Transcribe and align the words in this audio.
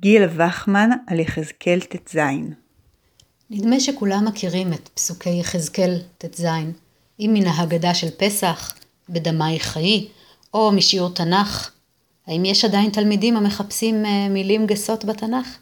גיל 0.00 0.22
וחמן 0.36 0.90
על 1.06 1.20
יחזקאל 1.20 1.80
ט"ז 1.80 2.18
נדמה 3.50 3.80
שכולם 3.80 4.24
מכירים 4.24 4.72
את 4.72 4.88
פסוקי 4.88 5.30
יחזקאל 5.30 6.00
ט"ז, 6.18 6.44
אם 7.20 7.30
מן 7.34 7.46
ההגדה 7.46 7.94
של 7.94 8.08
פסח, 8.16 8.74
בדמי 9.08 9.60
חיי, 9.60 10.08
או 10.54 10.72
משיעור 10.72 11.10
תנ"ך. 11.10 11.70
האם 12.26 12.44
יש 12.44 12.64
עדיין 12.64 12.90
תלמידים 12.90 13.36
המחפשים 13.36 14.04
מילים 14.30 14.66
גסות 14.66 15.04
בתנ"ך? 15.04 15.58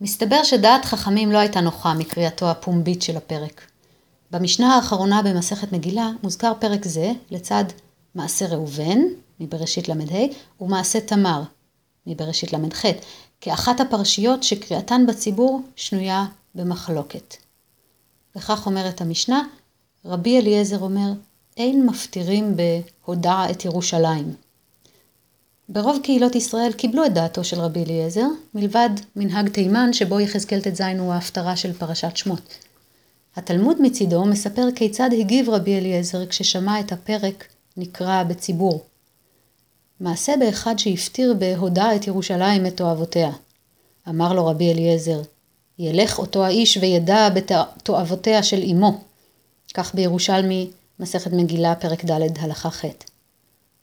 מסתבר 0.00 0.42
שדעת 0.42 0.84
חכמים 0.84 1.32
לא 1.32 1.38
הייתה 1.38 1.60
נוחה 1.60 1.94
מקריאתו 1.94 2.50
הפומבית 2.50 3.02
של 3.02 3.16
הפרק. 3.16 3.66
במשנה 4.30 4.74
האחרונה 4.74 5.22
במסכת 5.22 5.72
מגילה 5.72 6.10
מוזכר 6.22 6.52
פרק 6.60 6.84
זה 6.84 7.12
לצד 7.30 7.64
מעשה 8.14 8.46
ראובן, 8.46 8.98
מבראשית 9.40 9.88
ל"ה, 9.88 9.94
ומעשה 10.60 11.00
תמר, 11.00 11.42
מבראשית 12.06 12.52
ל"ח, 12.52 12.84
כאחת 13.40 13.80
הפרשיות 13.80 14.42
שקריאתן 14.42 15.06
בציבור 15.08 15.60
שנויה 15.76 16.24
במחלוקת. 16.54 17.36
וכך 18.36 18.66
אומרת 18.66 19.00
המשנה, 19.00 19.42
רבי 20.04 20.38
אליעזר 20.38 20.78
אומר, 20.78 21.12
אין 21.56 21.86
מפטירים 21.86 22.56
בהודע 22.56 23.42
את 23.50 23.64
ירושלים. 23.64 24.34
ברוב 25.68 25.98
קהילות 26.02 26.34
ישראל 26.34 26.72
קיבלו 26.72 27.06
את 27.06 27.14
דעתו 27.14 27.44
של 27.44 27.60
רבי 27.60 27.84
אליעזר, 27.84 28.26
מלבד 28.54 28.90
מנהג 29.16 29.48
תימן 29.48 29.92
שבו 29.92 30.20
יחזקאל 30.20 30.60
ט"ז 30.60 30.80
הוא 30.98 31.12
ההפטרה 31.12 31.56
של 31.56 31.72
פרשת 31.72 32.16
שמות. 32.16 32.54
התלמוד 33.36 33.82
מצידו 33.82 34.24
מספר 34.24 34.68
כיצד 34.74 35.10
הגיב 35.12 35.50
רבי 35.50 35.78
אליעזר 35.78 36.26
כששמע 36.26 36.80
את 36.80 36.92
הפרק 36.92 37.46
נקרא 37.76 38.22
בציבור. 38.22 38.84
מעשה 40.00 40.32
באחד 40.40 40.78
שהפטיר 40.78 41.34
בהודע 41.34 41.96
את 41.96 42.06
ירושלים 42.06 42.66
את 42.66 42.76
תועבותיה. 42.76 43.30
אמר 44.08 44.32
לו 44.32 44.46
רבי 44.46 44.72
אליעזר, 44.72 45.22
ילך 45.78 46.18
אותו 46.18 46.44
האיש 46.44 46.76
וידע 46.76 47.28
בתועבותיה 47.30 48.42
של 48.42 48.62
אמו. 48.70 49.00
כך 49.74 49.94
בירושלמי, 49.94 50.70
מסכת 51.00 51.32
מגילה, 51.32 51.74
פרק 51.74 52.04
ד', 52.04 52.38
הלכה 52.38 52.70
ח'. 52.70 52.84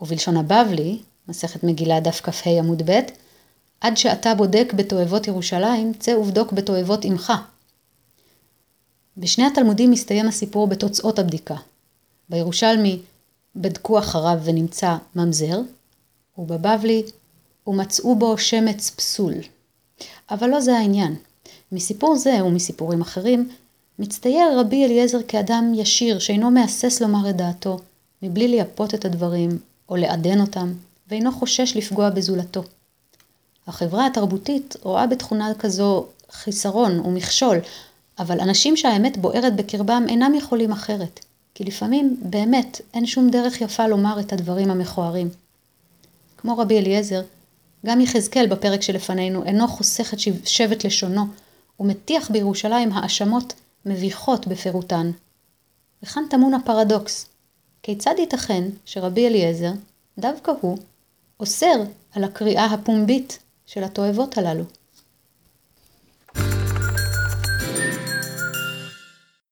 ובלשון 0.00 0.36
הבבלי, 0.36 0.98
מסכת 1.28 1.64
מגילה, 1.64 2.00
דף 2.00 2.20
כ"ה 2.22 2.50
עמוד 2.50 2.90
ב', 2.90 3.00
עד 3.80 3.96
שאתה 3.96 4.34
בודק 4.34 4.72
בתועבות 4.76 5.26
ירושלים, 5.28 5.92
צא 5.98 6.10
ובדוק 6.10 6.52
בתועבות 6.52 7.04
אמך. 7.04 7.32
בשני 9.16 9.46
התלמודים 9.46 9.90
מסתיים 9.90 10.28
הסיפור 10.28 10.66
בתוצאות 10.66 11.18
הבדיקה. 11.18 11.56
בירושלמי 12.28 12.98
בדקו 13.56 13.98
אחריו 13.98 14.38
ונמצא 14.44 14.96
ממזר, 15.16 15.60
ובבבלי 16.40 17.02
ומצאו 17.66 18.16
בו 18.16 18.38
שמץ 18.38 18.90
פסול. 18.90 19.34
אבל 20.30 20.50
לא 20.50 20.60
זה 20.60 20.76
העניין. 20.76 21.16
מסיפור 21.72 22.16
זה 22.16 22.44
ומסיפורים 22.44 23.00
אחרים, 23.00 23.48
מצטייר 23.98 24.60
רבי 24.60 24.84
אליעזר 24.84 25.18
כאדם 25.28 25.72
ישיר 25.74 26.18
שאינו 26.18 26.50
מהסס 26.50 27.00
לומר 27.00 27.30
את 27.30 27.36
דעתו, 27.36 27.78
מבלי 28.22 28.48
לייפות 28.48 28.94
את 28.94 29.04
הדברים 29.04 29.58
או 29.88 29.96
לעדן 29.96 30.40
אותם, 30.40 30.72
ואינו 31.08 31.32
חושש 31.32 31.76
לפגוע 31.76 32.10
בזולתו. 32.10 32.62
החברה 33.66 34.06
התרבותית 34.06 34.76
רואה 34.82 35.06
בתכונה 35.06 35.54
כזו 35.58 36.06
חיסרון 36.30 37.00
ומכשול, 37.00 37.56
אבל 38.18 38.40
אנשים 38.40 38.76
שהאמת 38.76 39.16
בוערת 39.16 39.56
בקרבם 39.56 40.06
אינם 40.08 40.34
יכולים 40.34 40.72
אחרת, 40.72 41.24
כי 41.54 41.64
לפעמים 41.64 42.16
באמת 42.22 42.80
אין 42.94 43.06
שום 43.06 43.30
דרך 43.30 43.60
יפה 43.60 43.86
לומר 43.86 44.20
את 44.20 44.32
הדברים 44.32 44.70
המכוערים. 44.70 45.28
כמו 46.40 46.58
רבי 46.58 46.78
אליעזר, 46.78 47.22
גם 47.86 48.00
יחזקאל 48.00 48.46
בפרק 48.46 48.82
שלפנינו 48.82 49.44
אינו 49.44 49.68
חוסך 49.68 50.14
את 50.14 50.18
שבט 50.44 50.84
לשונו, 50.84 51.22
ומטיח 51.80 52.30
בירושלים 52.30 52.92
האשמות 52.92 53.52
מביכות 53.86 54.46
בפירוטן. 54.46 55.10
וכאן 56.02 56.22
טמון 56.30 56.54
הפרדוקס. 56.54 57.26
כיצד 57.82 58.14
ייתכן 58.18 58.64
שרבי 58.84 59.26
אליעזר, 59.26 59.72
דווקא 60.18 60.52
הוא, 60.60 60.78
אוסר 61.40 61.82
על 62.12 62.24
הקריאה 62.24 62.64
הפומבית 62.64 63.38
של 63.66 63.84
התועבות 63.84 64.38
הללו? 64.38 64.64